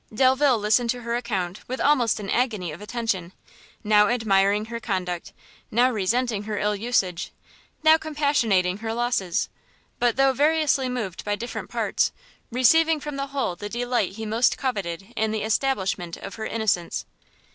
[0.11, 3.33] Delvile listened to her account with almost an agony of attention,
[3.83, 5.31] now admiring her conduct;
[5.69, 7.31] now resenting her ill usage;
[7.83, 9.47] now compassionating her losses;
[9.99, 12.11] but though variously moved by different parts,
[12.49, 17.05] receiving from the whole the delight he most coveted in the establishment of her innocence.